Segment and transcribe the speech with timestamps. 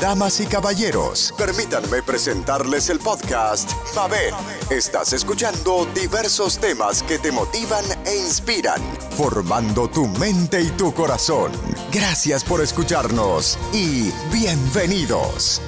[0.00, 4.34] Damas y caballeros, permítanme presentarles el podcast Mabel.
[4.68, 8.82] Estás escuchando diversos temas que te motivan e inspiran,
[9.16, 11.50] formando tu mente y tu corazón.
[11.90, 15.62] Gracias por escucharnos y bienvenidos.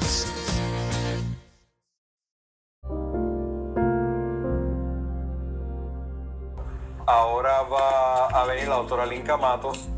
[7.06, 9.88] Ahora va a venir la doctora Linka Matos,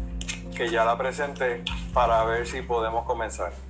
[0.54, 3.69] que ya la presenté, para ver si podemos comenzar.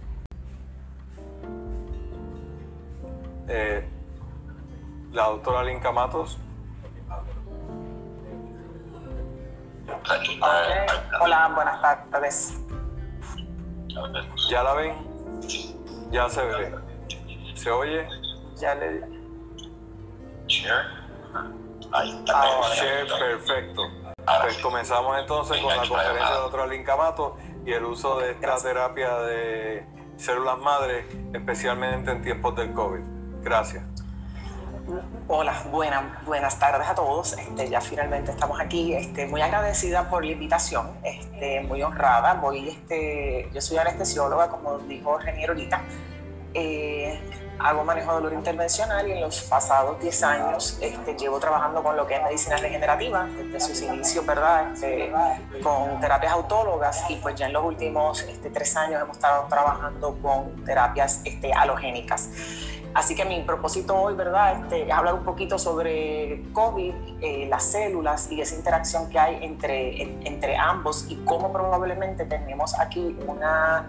[3.53, 3.85] Eh,
[5.11, 6.39] la doctora Linka Matos.
[11.21, 12.61] Hola, buenas tardes.
[14.49, 14.95] ¿Ya la ven?
[16.13, 16.75] Ya se ve.
[17.54, 18.07] ¿Se oye?
[18.54, 19.03] Ya le
[21.93, 22.04] Ah,
[22.73, 23.82] share, perfecto.
[24.43, 27.32] Pues comenzamos entonces con la conferencia de la doctora Linka Matos
[27.67, 29.85] y el uso de esta terapia de
[30.17, 33.20] células madres, especialmente en tiempos del COVID.
[33.42, 33.84] Gracias.
[35.28, 37.34] Hola, buenas, buenas tardes a todos.
[37.34, 38.95] Este, ya finalmente estamos aquí.
[38.95, 42.34] Este, muy agradecida por la invitación, este, muy honrada.
[42.34, 45.83] Voy, este, yo soy anestesióloga, como dijo Renier ahorita.
[46.55, 47.20] Eh,
[47.61, 51.97] hago manejo de dolor intervencional y en los pasados 10 años este, llevo trabajando con
[51.97, 54.72] lo que es medicina regenerativa, desde sus inicios, ¿verdad?
[54.72, 55.12] Este,
[55.62, 60.19] con terapias autólogas y pues ya en los últimos este, tres años hemos estado trabajando
[60.20, 62.31] con terapias este, halogénicas.
[62.93, 67.65] Así que mi propósito hoy, ¿verdad?, este, es hablar un poquito sobre COVID, eh, las
[67.65, 73.89] células y esa interacción que hay entre, entre ambos y cómo probablemente tenemos aquí una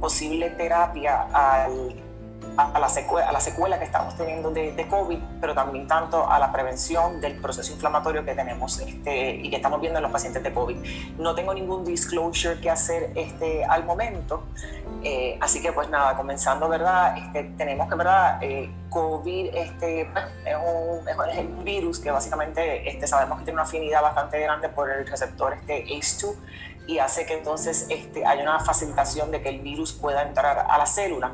[0.00, 2.09] posible terapia al
[2.56, 6.28] a la, secuela, a la secuela que estamos teniendo de, de, COVID, pero también tanto
[6.28, 10.12] a la prevención del proceso inflamatorio que tenemos este, y que estamos viendo en los
[10.12, 10.76] pacientes de COVID.
[11.18, 14.44] No tengo ningún disclosure que hacer este, al momento,
[15.02, 17.16] eh, así que pues nada, comenzando, ¿verdad?
[17.16, 18.38] Este, tenemos que, ¿verdad?
[18.42, 23.54] Eh, COVID este, pues, es, un, es, un, virus que básicamente este, sabemos que tiene
[23.54, 26.34] una afinidad bastante grande por el receptor este ACE2
[26.86, 30.76] y hace que entonces este, haya una facilitación de que el virus pueda entrar a
[30.76, 31.32] la célula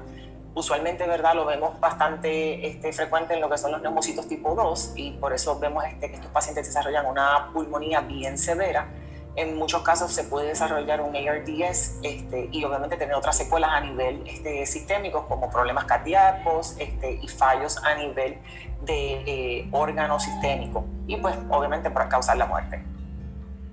[0.56, 1.34] usualmente ¿verdad?
[1.34, 5.34] lo vemos bastante este, frecuente en lo que son los neumocitos tipo 2 y por
[5.34, 8.88] eso vemos este, que estos pacientes desarrollan una pulmonía bien severa.
[9.36, 13.80] En muchos casos se puede desarrollar un ARDS este, y obviamente tener otras secuelas a
[13.80, 18.38] nivel este, sistémico como problemas cardíacos y fallos a nivel
[18.80, 22.82] de eh, órgano sistémico y pues obviamente para causar la muerte.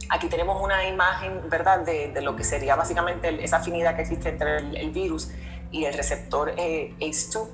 [0.09, 4.27] Aquí tenemos una imagen, ¿verdad?, de, de lo que sería básicamente esa afinidad que existe
[4.27, 5.31] entre el, el virus
[5.73, 7.49] y el receptor eh, ACE2.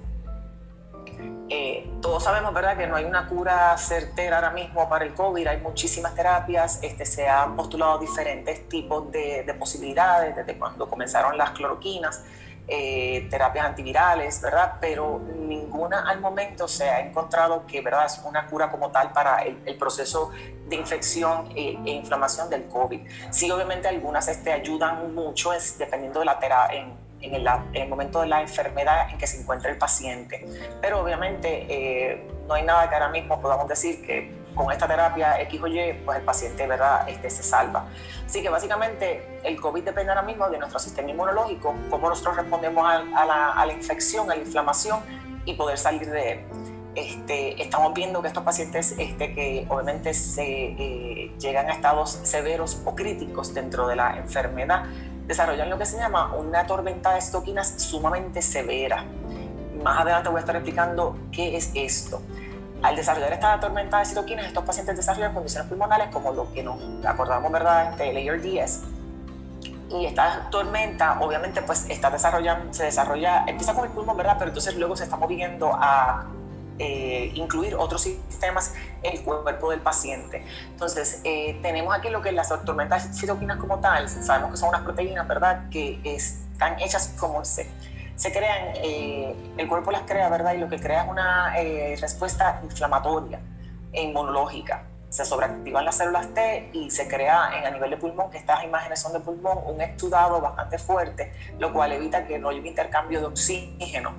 [1.51, 5.47] Eh, todos sabemos, ¿verdad?, que no hay una cura certera ahora mismo para el COVID,
[5.47, 11.35] hay muchísimas terapias, este, se han postulado diferentes tipos de, de posibilidades desde cuando comenzaron
[11.37, 12.23] las cloroquinas,
[12.67, 14.75] eh, terapias antivirales, ¿verdad?
[14.79, 19.39] Pero ninguna al momento se ha encontrado que, ¿verdad?, es una cura como tal para
[19.39, 20.29] el, el proceso
[20.67, 23.01] de infección e, e, inflamación del COVID.
[23.31, 26.85] Sí, obviamente algunas este, ayudan mucho, es, dependiendo de la terapia
[27.21, 30.45] en el, en el, momento de la enfermedad en que se encuentra el paciente.
[30.81, 35.39] Pero obviamente eh, no hay nada que ahora mismo podamos decir que con esta terapia
[35.41, 37.07] X o Y, pues el paciente ¿verdad?
[37.07, 37.87] Este, se salva.
[38.25, 42.85] Así que básicamente el COVID depende ahora mismo de nuestro sistema inmunológico, cómo nosotros respondemos
[42.85, 44.99] a, a, la, a la, infección, a la inflamación
[45.45, 46.39] y poder salir de él.
[46.95, 52.81] Este, estamos viendo que estos pacientes este, que obviamente se eh, llegan a estados severos
[52.83, 54.85] o críticos dentro de la enfermedad,
[55.29, 59.05] desarrollan lo que se llama una tormenta de estoquinas sumamente severa.
[59.83, 62.19] Más adelante voy a estar explicando qué es esto.
[62.81, 66.81] Al desarrollar esta tormenta de citoquinas, estos pacientes desarrollan condiciones pulmonares como lo que nos
[67.05, 68.81] acordamos, ¿verdad?, del ARDS.
[69.91, 74.49] Y esta tormenta, obviamente, pues está desarrollando, se desarrolla, empieza con el pulmón, ¿verdad?, pero
[74.49, 76.25] entonces luego se está moviendo a
[76.79, 78.73] eh, incluir otros sistemas
[79.03, 80.43] en el cuerpo del paciente.
[80.69, 84.81] Entonces, eh, tenemos aquí lo que las tormentas citoquinas como tal, sabemos que son unas
[84.81, 87.67] proteínas, ¿verdad?, que están hechas como se,
[88.15, 91.97] se crean, eh, el cuerpo las crea, ¿verdad?, y lo que crea es una eh,
[91.99, 93.39] respuesta inflamatoria
[93.91, 94.83] e inmunológica.
[95.09, 98.63] Se sobreactivan las células T y se crea en, a nivel de pulmón, que estas
[98.63, 102.67] imágenes son de pulmón, un exudado bastante fuerte, lo cual evita que no haya un
[102.67, 104.13] intercambio de oxígeno.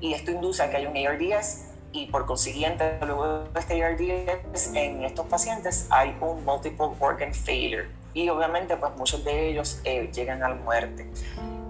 [0.00, 1.64] Y esto induce a que haya un ARDS,
[1.96, 7.88] y por consiguiente, luego de este ARDS, en estos pacientes hay un multiple organ failure
[8.12, 11.10] y obviamente pues muchos de ellos eh, llegan a la muerte.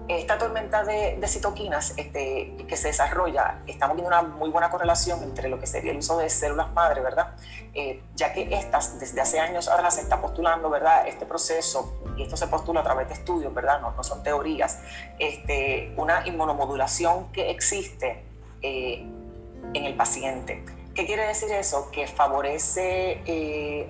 [0.09, 5.47] esta tormenta de, citoquinas este, que se desarrolla, estamos viendo una muy buena correlación entre
[5.47, 7.35] lo que sería el uso de células madre, ¿verdad?
[7.73, 11.07] Eh, ya que estas, desde hace años ahora se está postulando, ¿verdad?
[11.07, 13.79] Este proceso, y esto se postula a través de estudios, ¿verdad?
[13.79, 14.79] No, no son teorías,
[15.19, 18.23] este, una inmunomodulación que existe
[18.61, 19.05] eh,
[19.73, 20.63] en el paciente.
[20.93, 21.89] ¿Qué quiere decir eso?
[21.91, 23.89] Que favorece eh,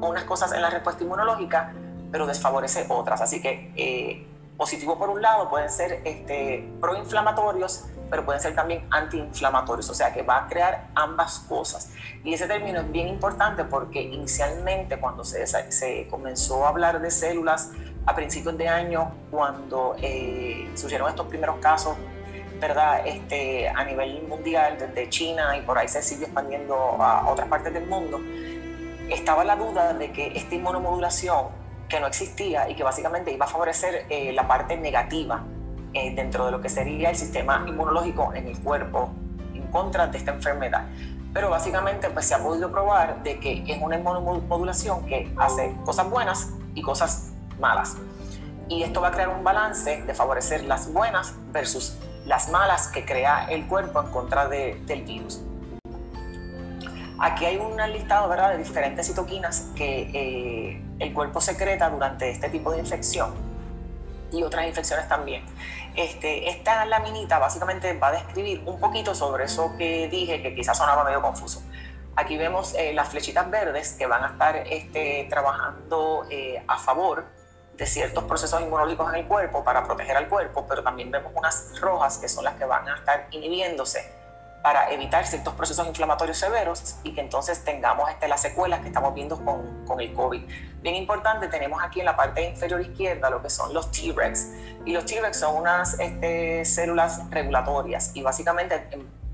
[0.00, 1.72] unas cosas en la respuesta inmunológica,
[2.10, 3.20] pero desfavorece otras.
[3.20, 4.26] Así que
[4.56, 10.12] positivo por un lado pueden ser este, proinflamatorios, pero pueden ser también antiinflamatorios, o sea
[10.12, 11.90] que va a crear ambas cosas.
[12.22, 17.10] Y ese término es bien importante porque inicialmente cuando se, se comenzó a hablar de
[17.10, 17.70] células
[18.06, 21.96] a principios de año, cuando eh, surgieron estos primeros casos,
[22.62, 23.04] ¿verdad?
[23.04, 27.74] Este, a nivel mundial, desde China y por ahí se sigue expandiendo a otras partes
[27.74, 28.20] del mundo,
[29.10, 31.48] estaba la duda de que esta inmunomodulación
[31.88, 35.42] que no existía y que básicamente iba a favorecer eh, la parte negativa
[35.92, 39.10] eh, dentro de lo que sería el sistema inmunológico en el cuerpo
[39.52, 40.86] en contra de esta enfermedad.
[41.34, 46.08] Pero básicamente pues, se ha podido probar de que es una inmunomodulación que hace cosas
[46.08, 47.96] buenas y cosas malas.
[48.68, 53.04] Y esto va a crear un balance de favorecer las buenas versus las malas que
[53.04, 55.40] crea el cuerpo en contra de, del virus.
[57.18, 58.50] Aquí hay un listado ¿verdad?
[58.50, 63.32] de diferentes citoquinas que eh, el cuerpo secreta durante este tipo de infección
[64.32, 65.44] y otras infecciones también.
[65.94, 70.78] Este, esta laminita básicamente va a describir un poquito sobre eso que dije, que quizás
[70.78, 71.62] sonaba medio confuso.
[72.16, 77.26] Aquí vemos eh, las flechitas verdes que van a estar este, trabajando eh, a favor
[77.76, 81.80] de ciertos procesos inmunológicos en el cuerpo para proteger al cuerpo, pero también vemos unas
[81.80, 84.22] rojas que son las que van a estar inhibiéndose
[84.62, 89.12] para evitar ciertos procesos inflamatorios severos y que entonces tengamos este, las secuelas que estamos
[89.12, 90.42] viendo con, con, el COVID.
[90.80, 94.48] Bien importante, tenemos aquí en la parte inferior izquierda lo que son los T-Rex.
[94.84, 98.88] Y los T-Rex son unas este, células regulatorias y básicamente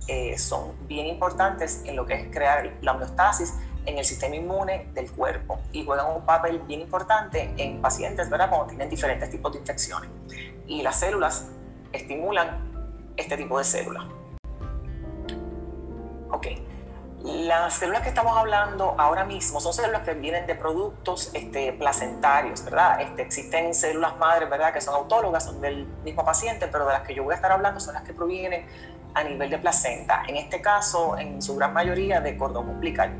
[0.07, 3.53] eh, son bien importantes en lo que es crear la homeostasis
[3.89, 8.51] en el sistema inmune del cuerpo y juegan un papel bien importante en pacientes, ¿verdad?
[8.51, 10.11] Cuando tienen diferentes tipos de infecciones.
[10.67, 11.47] Y las células
[11.93, 12.69] estimulan
[13.17, 14.05] este tipo de células.
[16.31, 16.47] Ok.
[17.25, 22.65] Las células que estamos hablando ahora mismo son células que vienen de productos este, placentarios,
[22.65, 23.01] ¿verdad?
[23.01, 24.73] Este, existen células madres, ¿verdad?
[24.73, 27.51] Que son autólogas, son del mismo paciente, pero de las que yo voy a estar
[27.51, 28.67] hablando son las que provienen
[29.15, 30.23] a nivel de placenta.
[30.29, 33.13] En este caso, en su gran mayoría, de cordón umbilical.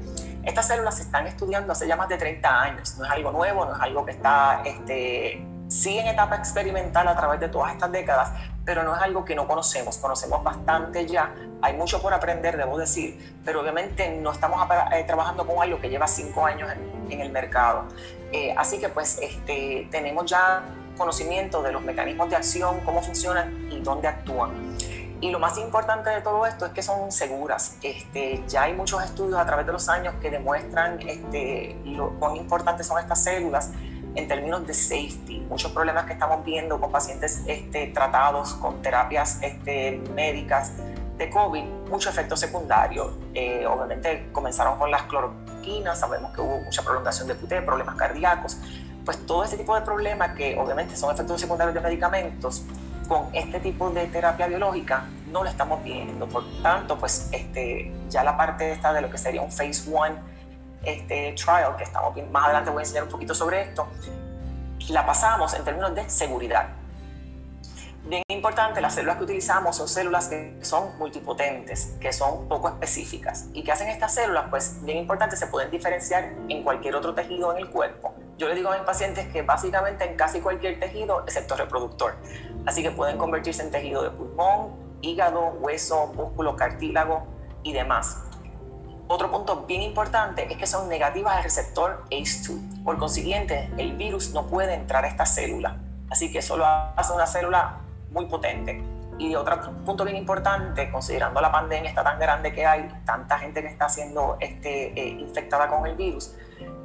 [0.49, 2.97] Estas células se están estudiando hace ya más de 30 años.
[2.97, 7.15] No es algo nuevo, no es algo que está este, sí en etapa experimental a
[7.15, 8.33] través de todas estas décadas,
[8.65, 12.79] pero no es algo que no conocemos, conocemos bastante ya, hay mucho por aprender, debo
[12.79, 16.71] decir, pero obviamente no estamos eh, trabajando con algo que lleva cinco años
[17.11, 17.85] en, el mercado.
[18.33, 20.63] Eh, así que pues este, tenemos ya
[20.97, 24.68] conocimiento de los mecanismos de acción, cómo funcionan y dónde actúan.
[25.21, 27.77] Y lo más importante de todo esto es que son seguras.
[27.83, 32.37] Este, ya hay muchos estudios a través de los años que demuestran este, lo, cuán
[32.37, 33.73] importantes son estas células
[34.15, 39.39] en términos de safety, muchos problemas que estamos viendo con pacientes este, tratados con terapias
[39.43, 40.73] este, médicas
[41.17, 43.13] de COVID, muchos efectos secundarios.
[43.35, 48.59] Eh, obviamente comenzaron con las cloroquinas, sabemos que hubo mucha prolongación de QT, problemas cardíacos,
[49.05, 52.63] pues todo este tipo de problemas que obviamente son efectos secundarios de medicamentos,
[53.09, 56.29] con este tipo de terapia biológica no lo estamos viendo.
[56.29, 60.17] Por tanto, pues este, ya la parte esta de lo que sería un phase one
[60.85, 63.89] este trial, que estamos más adelante voy a enseñar un poquito sobre esto,
[64.91, 66.69] la pasamos en términos de seguridad.
[68.05, 73.49] Bien importante, las células que utilizamos son células que son multipotentes, que son poco específicas.
[73.53, 74.47] ¿Y que hacen estas células?
[74.49, 78.15] Pues bien importante, se pueden diferenciar en cualquier otro tejido en el cuerpo.
[78.39, 82.17] Yo le digo a mis pacientes que básicamente en casi cualquier tejido, excepto reproductor.
[82.67, 87.27] Así que pueden convertirse en tejido de pulmón, hígado, hueso, músculo, cartílago
[87.63, 88.17] y demás.
[89.09, 92.85] Otro punto bien importante es que son negativas al receptor ACE2.
[92.85, 95.79] Por consiguiente, el virus no puede entrar a esta célula.
[96.11, 98.83] Así que solo hace una célula muy potente.
[99.19, 103.63] Y otro punto bien importante, considerando la pandemia está tan grande que hay, tanta gente
[103.63, 106.37] que está siendo este, eh, infectada con el virus,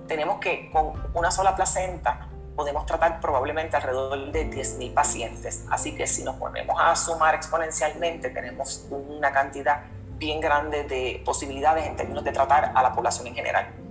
[0.07, 5.65] tenemos que con una sola placenta podemos tratar probablemente alrededor de 10.000 pacientes.
[5.69, 9.83] Así que si nos ponemos a sumar exponencialmente, tenemos una cantidad
[10.17, 13.82] bien grande de posibilidades en términos de tratar a la población en general.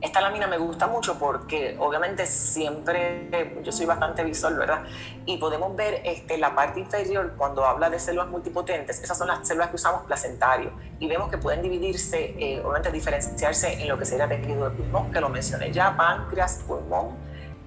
[0.00, 3.28] Esta lámina me gusta mucho porque obviamente siempre
[3.62, 4.84] yo soy bastante visual, ¿verdad?
[5.26, 9.46] Y podemos ver este, la parte inferior cuando habla de células multipotentes, esas son las
[9.46, 14.06] células que usamos placentarios y vemos que pueden dividirse, eh, obviamente diferenciarse en lo que
[14.06, 17.16] sería tejido de pulmón, que lo mencioné ya, páncreas, pulmón,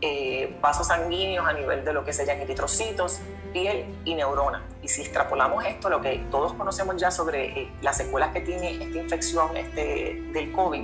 [0.01, 3.19] eh, vasos sanguíneos a nivel de lo que serían eritrocitos,
[3.53, 4.63] piel y neurona.
[4.81, 8.83] Y si extrapolamos esto, lo que todos conocemos ya sobre eh, las secuelas que tiene
[8.83, 10.83] esta infección este, del COVID,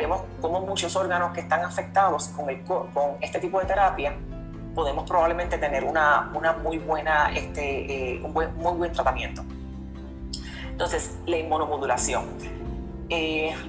[0.00, 2.48] vemos como muchos órganos que están afectados con,
[3.20, 4.16] este tipo de terapia
[4.74, 9.42] podemos probablemente tener una, una muy buena, este, eh, un muy buen tratamiento.
[10.70, 12.24] Entonces, la inmunomodulación.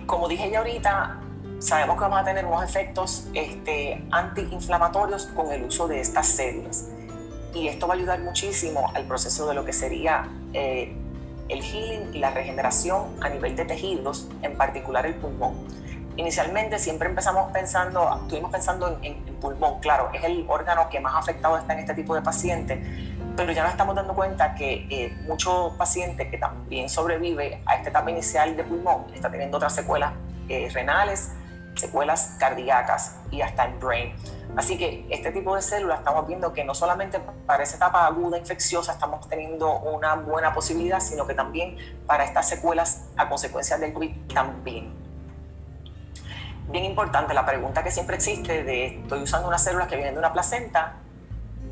[0.06, 1.20] como dije ya ahorita,
[1.60, 6.88] sabemos que vamos a tener unos efectos este, antiinflamatorios con el uso de estas células.
[7.54, 10.96] Y esto va a ayudar muchísimo al proceso de lo que sería eh,
[11.50, 15.56] el healing y la regeneración a nivel de tejidos, en particular el pulmón.
[16.18, 21.58] Inicialmente siempre empezamos pensando, estuvimos pensando en, pulmón, claro, es el órgano que más afectado
[21.58, 22.80] está en este tipo de pacientes,
[23.36, 27.90] pero ya nos estamos dando cuenta que eh, muchos pacientes que también sobrevive a esta
[27.90, 30.14] etapa inicial de pulmón está teniendo otras secuelas
[30.50, 31.32] eh, renales,
[31.76, 34.16] secuelas cardíacas y hasta en brain.
[34.58, 38.38] Así que este tipo de células estamos viendo que no solamente para esa etapa aguda
[38.38, 43.94] infecciosa estamos teniendo una buena posibilidad, sino que también para estas secuelas a consecuencia del
[43.94, 45.01] COVID también.
[46.72, 50.20] Bien importante, la pregunta que siempre existe de estoy usando unas células que vienen de
[50.20, 50.94] una placenta,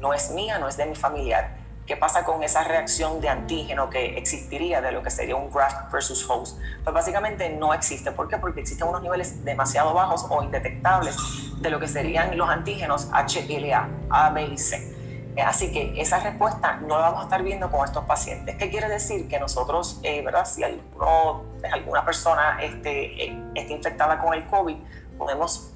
[0.02, 1.56] no es mía, no es de mi familiar.
[1.86, 5.90] ¿Qué pasa con esa reacción de antígeno que existiría de lo que sería un graft
[5.90, 6.60] versus host?
[6.84, 8.12] Pues básicamente no existe.
[8.12, 8.38] ¿Por qué?
[8.38, 11.16] Porque existen unos niveles demasiado bajos o indetectables
[11.62, 14.99] de lo que serían los antígenos HLA, A, B y C.
[15.42, 18.56] Así que esa respuesta no la vamos a estar viendo con estos pacientes.
[18.56, 19.28] ¿Qué quiere decir?
[19.28, 20.46] Que nosotros, eh, ¿verdad?
[20.46, 24.76] Si alguna persona este, eh, está infectada con el COVID,
[25.18, 25.72] podemos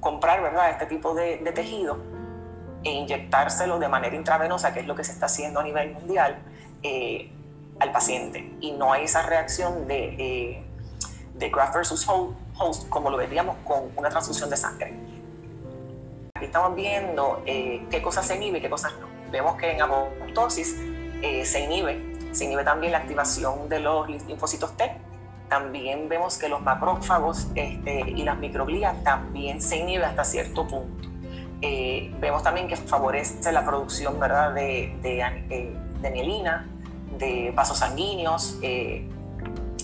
[0.00, 0.70] comprar, ¿verdad?
[0.70, 1.98] Este tipo de, tejido
[2.82, 6.38] e inyectárselo de manera intravenosa, que es lo que se está haciendo a nivel mundial,
[6.82, 7.32] eh,
[7.80, 8.54] al paciente.
[8.60, 10.64] Y no hay esa reacción de, eh,
[11.34, 14.92] de graft versus host como lo veríamos con una transfusión de sangre.
[16.36, 19.06] Aquí estamos viendo eh, qué cosas se inhibe y qué cosas no.
[19.30, 20.76] Vemos que en apoptosis
[21.44, 24.96] se inhibe, se inhibe también la activación de los linfocitos T.
[25.48, 31.08] También vemos que los macrófagos este, y las microglías también se inhiben hasta cierto punto.
[31.62, 34.52] Eh, vemos también que favorece la producción ¿verdad?
[34.52, 35.72] De, de, eh,
[36.02, 36.68] de mielina,
[37.16, 39.08] de vasos sanguíneos eh,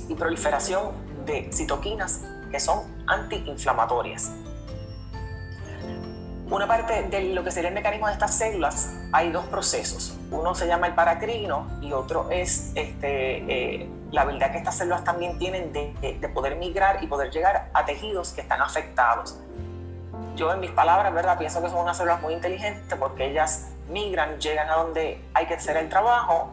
[0.08, 0.90] y proliferación
[1.24, 4.32] de citoquinas que son antiinflamatorias.
[6.50, 10.18] Una parte de lo que sería el mecanismo de estas células, hay dos procesos.
[10.32, 15.38] Uno se llama el paracrino y otro es este, la habilidad que estas células también
[15.38, 19.38] tienen de, de poder migrar y poder llegar a tejidos que están afectados
[20.36, 21.36] yo en mis palabras, ¿verdad?
[21.38, 25.54] Pienso que son unas células muy inteligentes porque ellas migran, llegan a donde hay que
[25.54, 26.50] hacer el trabajo,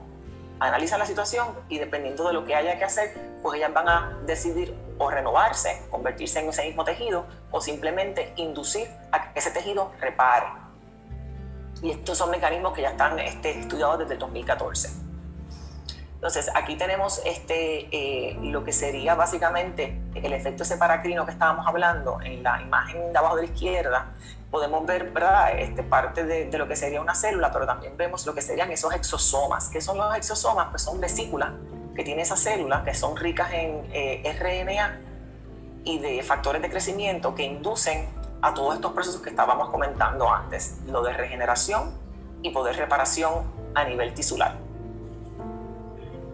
[0.60, 4.18] analizan la situación y dependiendo de lo que haya que hacer, pues ellas van a
[4.26, 9.92] decidir o renovarse, convertirse en ese mismo tejido o simplemente inducir a que ese tejido
[10.00, 10.48] repare.
[11.82, 15.08] Y estos son mecanismos que ya están este, estudiados desde el 2014.
[16.16, 21.68] Entonces, aquí tenemos este, eh, lo que sería básicamente el efecto ese paracrino que estábamos
[21.68, 24.08] hablando en la imagen de abajo de la izquierda.
[24.50, 25.60] Podemos ver ¿verdad?
[25.60, 28.94] Este, parte de, lo que sería una célula, pero también vemos lo que serían esos
[28.96, 29.70] exosomas.
[29.70, 30.70] ¿Qué son los exosomas?
[30.72, 31.52] Pues son vesículas
[31.96, 35.07] que tiene esa célula, que son ricas en eh, RNA
[35.88, 38.10] y de factores de crecimiento que inducen
[38.42, 41.92] a todos estos procesos que estábamos comentando antes, lo de regeneración
[42.42, 44.58] y poder reparación a nivel tisular.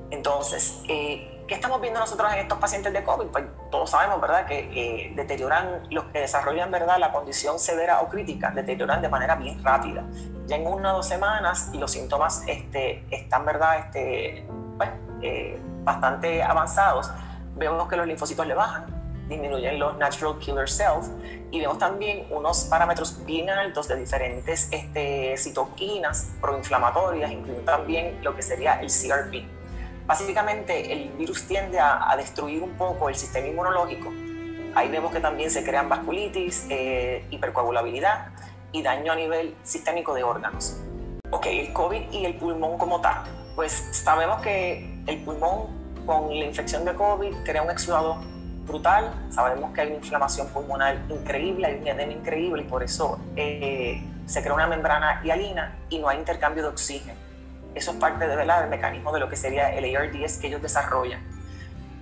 [0.09, 3.27] Entonces, eh, ¿qué estamos viendo nosotros en estos pacientes de COVID?
[3.27, 8.09] Pues todos sabemos, ¿verdad?, que eh, deterioran, los que desarrollan, ¿verdad?, la condición severa o
[8.09, 10.03] crítica, deterioran de manera bien rápida.
[10.47, 14.89] Ya en una o dos semanas y los síntomas este, están, ¿verdad?, este, pues,
[15.21, 17.11] eh, bastante avanzados,
[17.55, 19.02] vemos que los linfocitos le bajan,
[19.33, 21.09] disminuyen los natural killer cells
[21.51, 28.35] y vemos también unos parámetros bien altos de diferentes este, citoquinas proinflamatorias, incluyendo también lo
[28.35, 29.45] que sería el CRP.
[30.05, 34.11] Básicamente el virus tiende a, destruir un poco el sistema inmunológico.
[34.75, 38.27] Ahí vemos que también se crean vasculitis, eh, hipercoagulabilidad
[38.71, 40.77] y daño a nivel sistémico de órganos.
[41.29, 43.23] Ok, el COVID y el pulmón como tal.
[43.55, 48.32] Pues sabemos que el pulmón con la infección de COVID crea un exudado
[48.65, 53.19] brutal, sabemos que hay una inflamación pulmonar increíble, hay un edema increíble y por eso
[53.35, 57.19] eh, se crea una membrana hialina y no hay intercambio de oxígeno.
[57.75, 61.21] Eso es parte de, del mecanismo de lo que sería el ARDS que ellos desarrollan.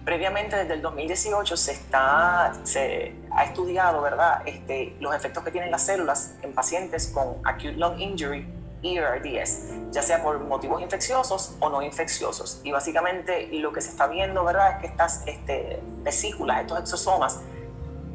[0.03, 4.41] Previamente, desde el 2018, se, está, se ha estudiado ¿verdad?
[4.45, 9.91] Este, los efectos que tienen las células en pacientes con acute lung injury y ARDS,
[9.91, 12.61] ya sea por motivos infecciosos o no infecciosos.
[12.63, 14.75] Y básicamente lo que se está viendo ¿verdad?
[14.75, 17.39] es que estas este, vesículas, estos exosomas,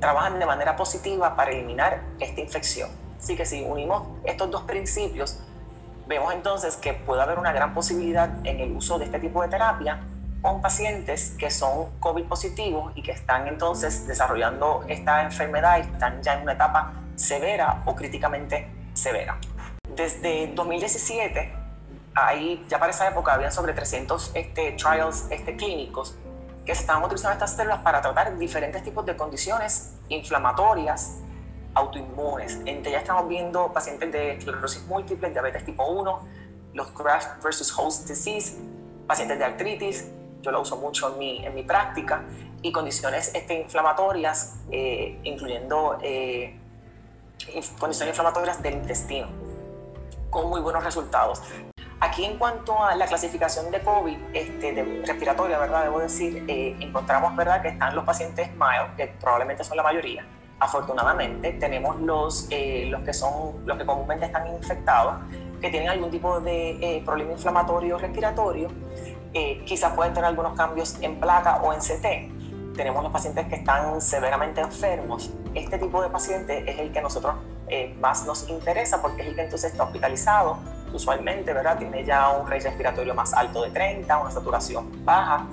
[0.01, 5.41] trabajan de manera positiva para eliminar esta infección Así que si unimos estos dos principios,
[6.07, 9.49] vemos entonces que puede haber una gran posibilidad en el uso de este tipo de
[9.49, 10.01] terapia
[10.43, 16.23] con pacientes que son COVID positivos y que están entonces desarrollando esta enfermedad y están
[16.23, 19.39] ya en una etapa severa o críticamente severa.
[19.97, 21.53] Desde 2017,
[22.15, 26.17] ahí ya para esa época habían sobre 300 este, trials este, clínicos
[26.67, 31.21] que se estaban utilizando estas células para tratar diferentes tipos de condiciones inflamatorias
[31.75, 32.57] autoinmunes.
[32.65, 36.29] Entre ellas estamos viendo pacientes de esclerosis múltiple, diabetes tipo 1,
[36.75, 38.59] los graft versus host disease,
[39.07, 40.11] pacientes de artritis,
[40.43, 42.25] yo lo uso mucho en mi, en mi práctica,
[42.63, 46.59] y condiciones este, inflamatorias, eh, incluyendo eh,
[47.79, 49.29] condiciones inflamatorias del intestino,
[50.37, 51.43] con muy buenos resultados.
[52.01, 55.85] Aquí en cuanto a la clasificación de COVID este, de respiratoria, ¿verdad?
[55.85, 60.27] Debo decir, eh, encontramos, ¿verdad?, que están los pacientes mild, que probablemente son la mayoría.
[60.61, 65.15] Afortunadamente, tenemos los, los que son, los que comúnmente están infectados,
[65.61, 68.69] que tienen algún tipo de problema inflamatorio respiratorio
[69.39, 72.75] eh, quizás pueden tener algunos cambios en placa o en CT.
[72.75, 75.31] Tenemos los pacientes que están severamente enfermos.
[75.55, 77.35] Este tipo de paciente es el que nosotros
[77.69, 80.59] eh, más nos interesa porque es el que entonces está hospitalizado.
[80.93, 81.79] Usualmente, ¿verdad?
[81.79, 85.47] Tiene ya un rey respiratorio más alto de 30, una saturación baja.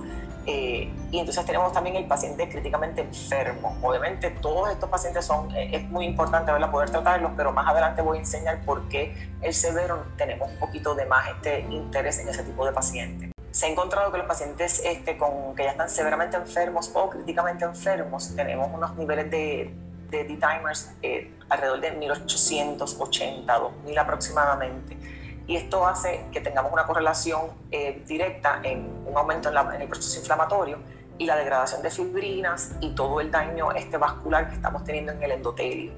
[0.46, 3.78] Eh, y entonces tenemos también el paciente críticamente enfermo.
[3.82, 6.70] Obviamente todos estos pacientes son, es muy importante ¿verdad?
[6.70, 10.96] poder tratarlos, pero más adelante voy a enseñar por qué el severo tenemos un poquito
[10.96, 14.82] de más este interés en ese tipo de pacientes se ha encontrado que los pacientes
[14.84, 19.72] este, con, que ya están severamente enfermos o críticamente enfermos, tenemos unos niveles de,
[20.18, 24.98] de D-timers eh, alrededor de 1880, 2000 aproximadamente.
[25.46, 30.20] Y esto hace que tengamos una correlación eh, directa en un aumento en, el proceso
[30.20, 30.78] inflamatorio
[31.18, 35.22] y la degradación de fibrinas y todo el daño este vascular que estamos teniendo en
[35.22, 35.92] el endotelio.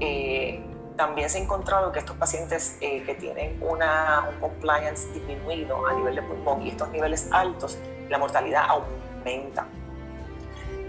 [0.00, 0.62] Eh,
[0.96, 5.94] también se ha encontrado que estos pacientes eh, que tienen una, un compliance disminuido a
[5.94, 7.78] nivel de pulmón y estos niveles altos,
[8.10, 9.66] la mortalidad aumenta.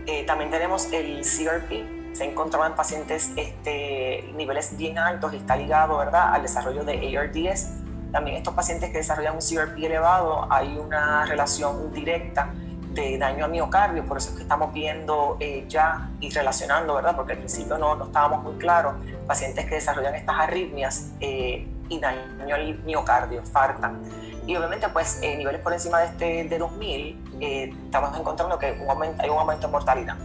[0.06, 5.38] Eh, también tenemos el CRP, se ha encontrado en pacientes este, niveles bien altos y
[5.38, 6.34] está ligado ¿verdad?
[6.34, 7.70] al desarrollo de ARDS.
[8.12, 12.54] También estos pacientes que desarrollan un CRP elevado, hay una relación directa
[12.94, 17.16] de daño a miocardio, por eso es que estamos viendo eh, ya y relacionando, ¿verdad?
[17.16, 18.94] Porque al principio no, no estábamos muy claros,
[19.26, 24.04] pacientes que desarrollan estas arritmias eh, y daño al miocardio, fartan.
[24.46, 28.74] Y obviamente, pues, en niveles por encima de, este, de 2000, eh, estamos encontrando que
[28.74, 30.18] un hay un aumento en mortalidad.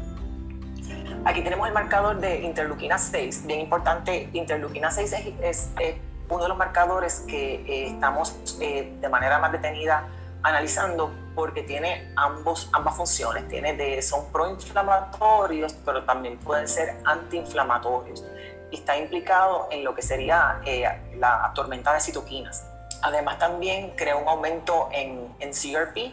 [1.24, 5.96] Aquí tenemos el marcador de interleuquina 6, bien importante, interleuquina 6 es, es,
[6.28, 10.06] uno de los marcadores que estamos de manera más detenida
[10.42, 13.46] analizando porque tiene ambos, ambas funciones.
[13.48, 18.24] Tiene de, son proinflamatorios, pero también pueden ser antiinflamatorios.
[18.70, 20.84] Y está implicado en lo que sería eh,
[21.16, 22.66] la tormenta de citoquinas.
[23.02, 26.12] Además, también crea un aumento en, en CRP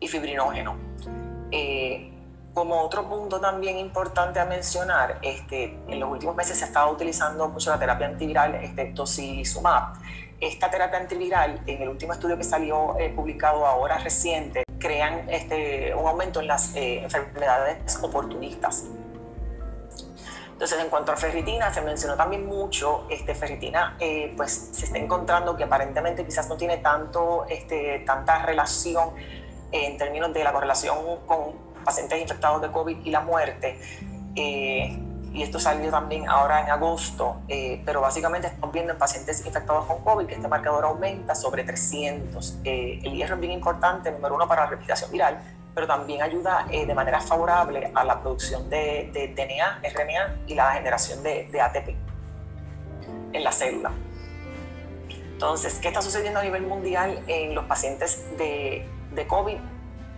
[0.00, 0.76] y fibrinógeno.
[1.52, 2.12] Eh,
[2.56, 6.90] como otro punto también importante a mencionar, este, en los últimos meses se ha estado
[6.90, 9.92] utilizando mucho la terapia antiviral, este tocilizumab
[10.40, 15.94] esta terapia antiviral, en el último estudio que salió eh, publicado ahora reciente, crean este,
[15.94, 18.84] un aumento en las eh, enfermedades oportunistas.
[20.52, 24.96] Entonces, en cuanto a ferritina, se mencionó también mucho, este, ferritina, eh, pues se está
[24.96, 29.10] encontrando que aparentemente quizás no tiene tanto, este, tanta relación
[29.72, 33.78] en términos de la correlación con pacientes infectados de COVID y la muerte
[35.36, 39.84] y esto salió también ahora en agosto, eh, pero básicamente estamos viendo en pacientes infectados
[39.84, 42.60] con COVID que este marcador aumenta sobre 300.
[42.64, 45.38] Eh, el hierro es bien importante, número uno, para la respiración viral,
[45.74, 50.54] pero también ayuda eh, de manera favorable a la producción de, de, DNA, RNA y
[50.54, 51.88] la generación de, de ATP
[53.34, 53.92] en la célula.
[55.32, 59.58] Entonces, ¿qué está sucediendo a nivel mundial en los pacientes de, de COVID?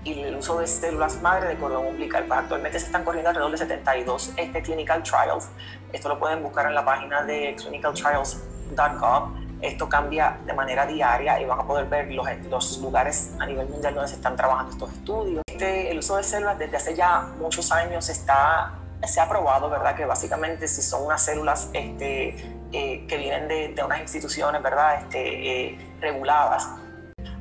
[0.05, 2.25] Y el uso de células madre de cordón umbilical.
[2.27, 5.49] Pues actualmente se están corriendo alrededor de 72 este, clinical trials.
[5.93, 9.49] Esto lo pueden buscar en la página de clinicaltrials.gov.
[9.61, 13.69] Esto cambia de manera diaria y van a poder ver los, los lugares a nivel
[13.69, 15.43] mundial donde se están trabajando estos estudios.
[15.47, 19.97] Este, el uso de células desde hace ya muchos años está, se ha probado, ¿verdad?
[19.97, 22.29] Que básicamente si son unas células este,
[22.71, 25.03] eh, que vienen de, de, unas instituciones, ¿verdad?
[25.03, 26.69] Este, eh, reguladas,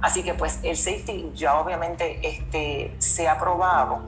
[0.01, 4.01] Así que pues el safety ya obviamente este, se ha probado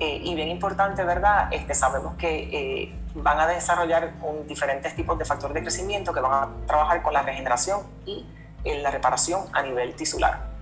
[0.00, 1.52] eh, y bien importante, ¿verdad?
[1.52, 6.20] Este, sabemos que eh, van a desarrollar un, diferentes tipos de factores de crecimiento que
[6.20, 8.26] van a trabajar con la regeneración y
[8.64, 10.54] en la reparación a nivel tisular.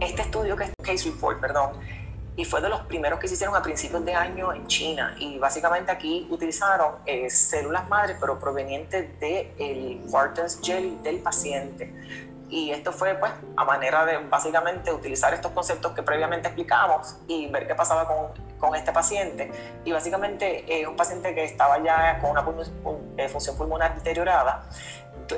[0.00, 1.72] Este estudio, que es Case Report, perdón,
[2.38, 5.38] y fue de los primeros que se hicieron a principios de año en China y
[5.38, 11.92] básicamente aquí utilizaron eh, células madres pero provenientes del el Wharton's jelly del paciente
[12.48, 17.46] y esto fue pues a manera de básicamente utilizar estos conceptos que previamente explicamos y
[17.48, 19.50] ver qué pasaba con, con este paciente.
[19.84, 22.44] Y básicamente es un paciente que estaba ya con una
[23.16, 24.64] eh, función pulmonar deteriorada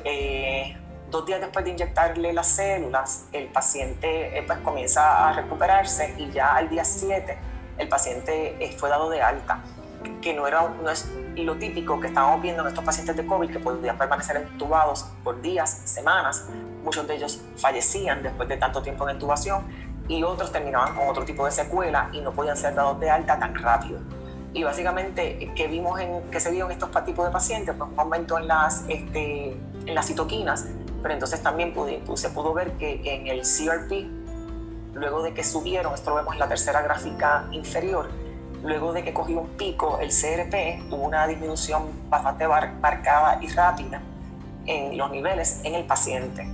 [0.05, 0.77] eh,
[1.11, 6.31] dos días después de inyectarle las células, el paciente eh, pues, comienza a recuperarse y
[6.31, 7.37] ya al día 7
[7.79, 9.61] el paciente eh, fue dado de alta,
[10.21, 13.51] que no, era, no es lo típico que estábamos viendo en estos pacientes de COVID
[13.51, 16.49] que podían permanecer entubados por días, semanas.
[16.85, 19.65] Muchos de ellos fallecían después de tanto tiempo en intubación
[20.09, 23.39] y otros terminaban con otro tipo de secuela y no podían ser dados de alta
[23.39, 24.01] tan rápido.
[24.53, 27.75] Y básicamente, ¿qué vimos en, que se vio en estos tipos de pacientes?
[27.77, 30.67] Pues un aumento en las, este, en las citoquinas,
[31.03, 31.73] pero entonces también
[32.15, 34.09] se pudo ver que en el CRP,
[34.95, 38.11] luego de que subieron, esto lo vemos en la tercera gráfica inferior,
[38.63, 44.01] luego de que cogió un pico el CRP, hubo una disminución bastante marcada y rápida
[44.67, 46.47] en los niveles en el paciente.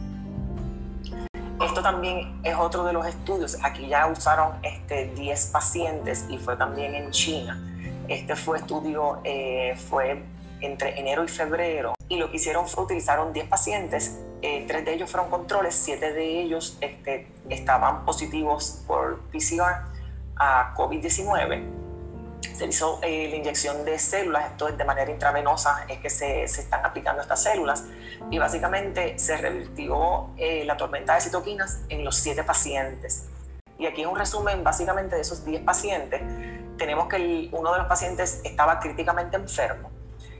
[1.60, 3.58] Esto también es otro de los estudios.
[3.62, 7.60] Aquí ya usaron este, 10 pacientes y fue también en China.
[8.08, 10.22] Este fue estudio, eh, fue
[10.60, 14.94] entre enero y febrero y lo que hicieron fue utilizaron 10 pacientes, eh, tres de
[14.94, 19.86] ellos fueron controles, siete de ellos este, estaban positivos por PCR
[20.36, 21.85] a COVID-19.
[22.56, 26.48] Se hizo eh, la inyección de células, esto es de manera intravenosa, es que se,
[26.48, 27.84] se están aplicando estas células
[28.30, 33.26] y básicamente se revirtió eh, la tormenta de citoquinas en los siete pacientes.
[33.78, 36.22] Y aquí es un resumen básicamente de esos 10 pacientes.
[36.78, 39.90] Tenemos que uno de los pacientes estaba críticamente enfermo,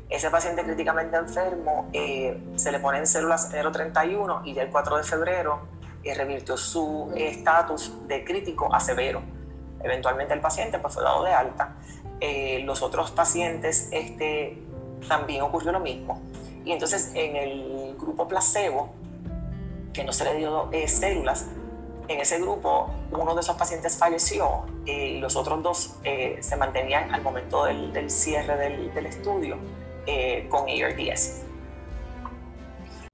[0.09, 5.03] ese paciente críticamente enfermo eh, se le ponen células 031 y ya el 4 de
[5.03, 5.67] febrero
[6.05, 9.21] eh, revirtió su estatus de crítico a severo.
[9.83, 11.75] Eventualmente el paciente pues, fue dado de alta.
[12.21, 14.59] Eh, los otros pacientes este,
[15.09, 16.21] también ocurrió lo mismo.
[16.65, 18.91] Y entonces en el grupo placebo,
[19.93, 21.47] que no se le dio células,
[22.09, 25.95] en ese grupo uno de esos pacientes falleció y los otros dos
[26.41, 29.57] se mantenían al momento del, cierre del, estudio
[30.07, 31.43] eh, con ARDS.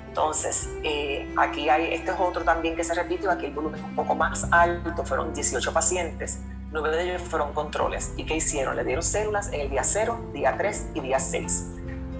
[0.06, 3.86] Entonces, eh, aquí hay, este es otro también que se repite, aquí el volumen es
[3.86, 6.38] un poco más alto, fueron 18 pacientes,
[6.72, 8.14] 9 de ellos fueron controles.
[8.16, 8.76] ¿Y qué hicieron?
[8.76, 11.68] Le dieron células en el día 0, día 3 y día 6.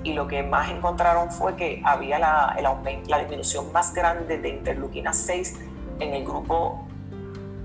[0.04, 4.38] Y lo que más encontraron fue que había la, el aumento, la disminución más grande
[4.38, 5.58] de interleuquina 6
[6.00, 6.86] en el grupo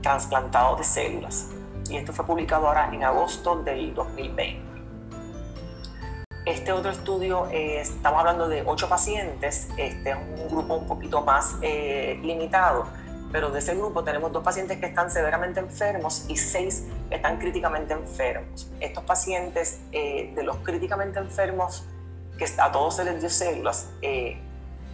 [0.02, 1.50] trasplantado de células.
[1.90, 4.68] Y esto fue publicado ahora en agosto del 2020.
[6.46, 11.22] Este otro estudio, eh, estamos hablando de ocho pacientes, este es un grupo un poquito
[11.22, 12.86] más eh, limitado,
[13.32, 17.38] pero de ese grupo tenemos dos pacientes que están severamente enfermos y seis que están
[17.38, 18.72] críticamente enfermos.
[18.80, 21.86] Estos pacientes, eh, de los críticamente enfermos,
[22.38, 23.90] que a todos se les dio células,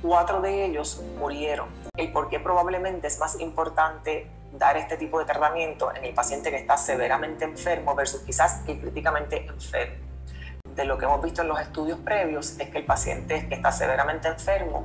[0.02, 1.68] cuatro de ellos murieron.
[1.98, 6.50] ¿Y por qué probablemente es más importante dar este tipo de tratamiento en el paciente
[6.52, 10.04] que está severamente enfermo versus quizás el críticamente enfermo?
[10.76, 13.72] de lo que hemos visto en los estudios previos es que el paciente que está
[13.72, 14.84] severamente enfermo,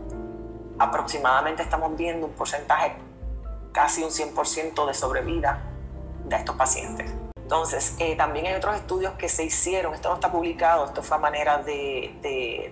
[0.78, 2.92] aproximadamente estamos viendo un porcentaje
[3.78, 5.60] casi un 100% de sobrevida
[6.24, 7.14] de estos pacientes.
[7.36, 11.16] Entonces, eh, también hay otros estudios que se hicieron, esto no está publicado, esto fue
[11.16, 12.12] a manera de,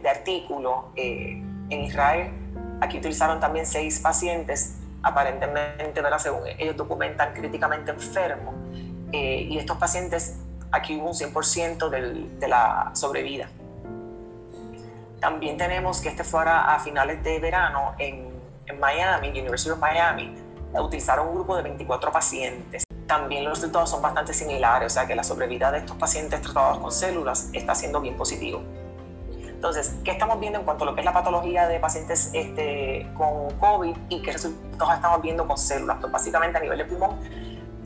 [0.02, 1.40] de, artículo eh,
[1.70, 2.32] en Israel.
[2.80, 8.56] Aquí utilizaron también seis pacientes, aparentemente, según ellos documentan, críticamente enfermos.
[9.12, 10.40] Eh, y estos pacientes
[10.72, 13.48] aquí hubo un 100% de la sobrevida.
[15.20, 18.28] También tenemos que este fuera a finales de verano en,
[18.66, 20.45] en Miami, University of Miami,
[20.80, 22.84] utilizaron un grupo de 24 pacientes.
[23.06, 26.78] También los resultados son bastante similares, o sea que la sobrevida de estos pacientes tratados
[26.78, 28.62] con células está siendo bien positivo.
[29.46, 33.10] Entonces, ¿qué estamos viendo en cuanto a lo que es la patología de pacientes este,
[33.16, 35.98] con COVID y qué resultados estamos viendo con células?
[36.00, 37.18] Pues básicamente a nivel de pulmón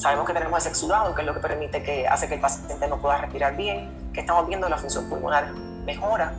[0.01, 2.89] Sabemos que tenemos ese exudado, que es lo que permite que hace que el paciente
[2.89, 5.53] no pueda respirar bien, que estamos viendo la función pulmonar
[5.85, 6.33] mejora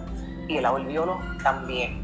[0.47, 2.03] y el alveolo también.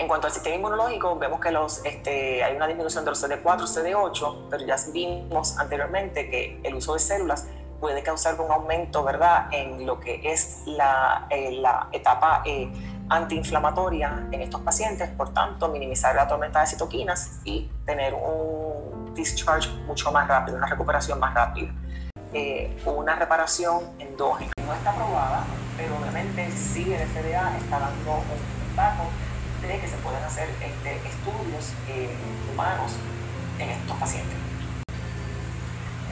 [0.00, 3.66] En cuanto al sistema inmunológico, vemos que los, este, hay una disminución de los CD4,
[3.66, 7.46] CD8, pero ya vimos anteriormente que el uso de células
[7.80, 12.72] puede causar un aumento, ¿verdad?, en lo que es la, eh, la etapa eh,
[13.10, 19.68] antiinflamatoria en estos pacientes, por tanto, minimizar la tormenta de citoquinas y tener un discharge
[19.86, 21.74] mucho más rápido, una recuperación más rápida.
[22.32, 24.50] Eh, una reparación endógena.
[24.64, 25.44] No está aprobada,
[25.76, 29.02] pero obviamente sí el FDA está dando un dato
[29.68, 32.08] de que se pueden hacer este, estudios eh,
[32.52, 32.92] humanos
[33.58, 34.36] en estos pacientes.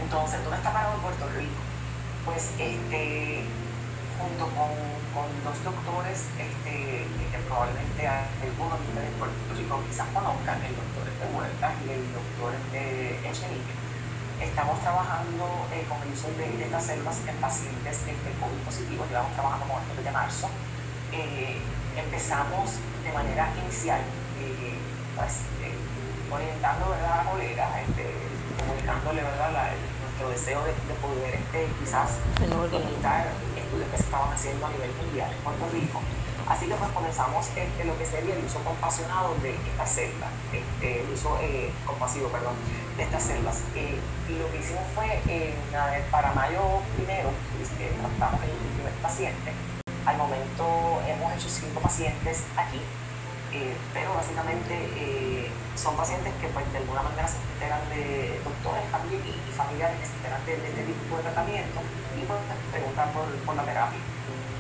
[0.01, 1.61] Entonces, ¿dónde está parado Puerto Rico?
[2.25, 3.45] Pues este,
[4.21, 4.73] junto con,
[5.17, 10.77] con dos doctores este, que probablemente algunos de ustedes de Puerto Rico quizás conozcan, el
[10.77, 13.75] doctor de Huerta y el doctor de Echenique.
[14.45, 19.33] Estamos trabajando eh, con el uso de, estas células en pacientes de COVID positivos, llevamos
[19.33, 20.49] trabajando con esto desde marzo.
[21.13, 21.59] Eh,
[21.99, 24.01] empezamos de manera inicial,
[24.41, 24.79] eh,
[25.17, 25.43] pues,
[26.31, 27.21] orientando ¿verdad?
[27.21, 28.07] a colegas, este,
[28.59, 29.53] comunicándole ¿verdad?
[29.53, 29.71] La,
[30.03, 34.91] nuestro deseo de, de poder este, quizás imitar estudios que se estaban haciendo a nivel
[35.03, 36.01] mundial en Puerto Rico.
[36.49, 41.03] Así que pues comenzamos este, lo que sería el uso compasionado de estas células, este,
[41.03, 42.55] el uso eh, compasivo, perdón,
[42.97, 43.29] de estas.
[43.77, 45.21] Eh, lo que hicimos fue
[46.11, 47.31] para mayo primero,
[48.19, 49.78] tratamos el primer paciente.
[50.09, 50.65] Al momento
[51.07, 52.81] hemos hecho cinco pacientes aquí
[53.53, 58.85] eh, pero básicamente eh, son pacientes que pues, de alguna manera se enteran de doctores
[58.93, 61.81] también y, familiares que se enteran de, este tipo de tratamiento
[62.17, 62.41] y pues,
[62.73, 64.01] preguntan por, la terapia.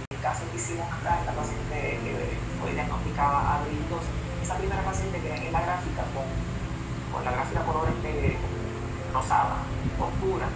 [0.08, 2.12] En el caso que hicimos acá, esta paciente que
[2.60, 4.00] fue diagnosticada abril 2,
[4.42, 8.36] esa primera paciente que en la gráfica con, la gráfica color este,
[9.12, 9.64] rosada,
[10.00, 10.48] oscura,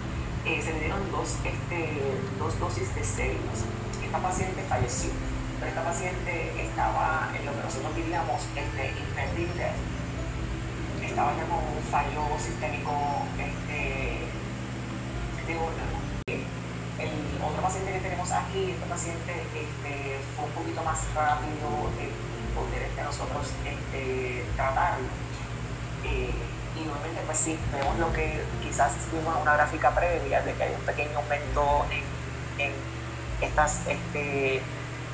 [0.45, 3.65] eh, se le dieron dos, este, dos dosis de células.
[4.13, 5.09] Esta paciente falleció
[5.67, 8.93] esta paciente estaba en lo que nosotros diríamos este,
[11.03, 12.93] estaba ya con un fallo sistémico
[13.41, 14.29] este,
[15.49, 15.97] de órgano.
[16.29, 17.09] El
[17.43, 22.13] otro paciente que tenemos aquí, este paciente este, fue un poquito más rápido de
[22.53, 25.09] poder este, nosotros este, tratarlo.
[26.05, 26.35] Eh,
[26.77, 30.63] y nuevamente, pues sí, vemos lo que quizás vimos en una gráfica previa de que
[30.65, 32.05] hay un pequeño aumento en,
[32.61, 32.92] en
[33.43, 34.63] estas este,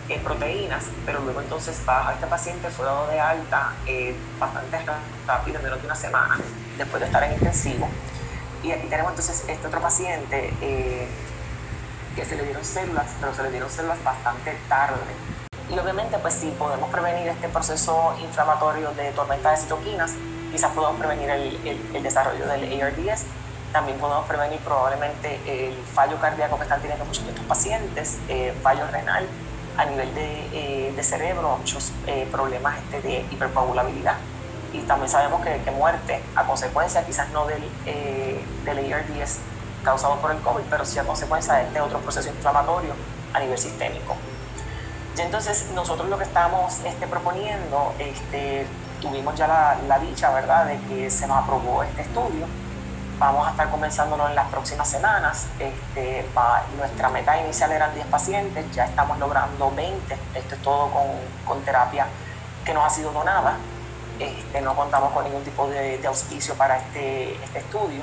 [0.09, 4.79] en proteínas, pero luego entonces baja este paciente, fue dado de alta eh, bastante
[5.27, 6.39] rápido, en menos de una semana,
[6.77, 7.89] después de estar en intensivo.
[8.63, 11.09] Y aquí tenemos entonces este otro paciente eh,
[12.17, 14.97] que se le dieron células, pero se le dieron células bastante tarde.
[15.71, 20.15] Y obviamente, pues si podemos prevenir este proceso inflamatorio de tormenta de citoquinas,
[20.51, 23.25] quizás podemos prevenir el, el, desarrollo del ARDS,
[23.73, 28.55] también podemos prevenir probablemente el fallo cardíaco que están teniendo muchos de estos pacientes, eh,
[28.63, 29.27] fallo renal,
[29.77, 34.17] a nivel de, eh, cerebro, muchos eh, problemas este, de hipercoagulabilidad.
[34.73, 37.63] Y también sabemos que, que, muerte a consecuencia quizás no del,
[38.65, 39.39] del ARDS
[39.83, 42.93] causado por el COVID, pero sí a consecuencia de este otro proceso inflamatorio
[43.33, 44.17] a nivel sistémico.
[45.17, 48.67] Y entonces nosotros lo que estamos este, proponiendo, este,
[49.01, 52.47] tuvimos ya la, la dicha, ¿verdad?, de que se nos aprobó este estudio
[53.19, 55.49] Vamos a estar comenzándolo en las próximas semanas.
[55.59, 56.25] Este,
[56.77, 60.17] nuestra meta inicial eran 10 pacientes, ya estamos logrando 20.
[60.35, 61.07] Esto es todo con,
[61.45, 62.07] con terapia
[62.65, 63.57] que nos ha sido donada.
[64.21, 68.03] Este, no contamos con ningún tipo de, auspicio para este, este, estudio.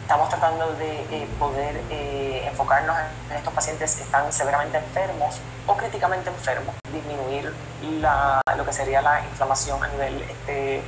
[0.00, 2.96] Estamos tratando de eh, poder eh, enfocarnos
[3.30, 7.52] en estos pacientes que están severamente enfermos o críticamente enfermos, disminuir
[8.00, 10.82] la, lo que sería la inflamación a nivel este,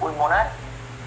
[0.00, 0.50] pulmonar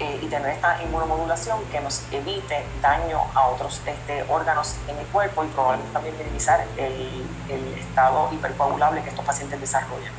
[0.00, 5.06] eh, y tener esta inmunomodulación que nos evite daño a otros este, órganos en el
[5.06, 10.12] cuerpo y probablemente también minimizar el, el estado hipercoagulable que estos pacientes desarrollan.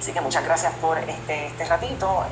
[0.00, 2.31] Así que muchas gracias por este, este ratito.